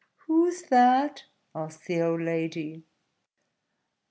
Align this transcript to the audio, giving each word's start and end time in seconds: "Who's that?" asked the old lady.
"Who's 0.25 0.63
that?" 0.63 1.25
asked 1.53 1.85
the 1.85 2.01
old 2.01 2.21
lady. 2.21 2.85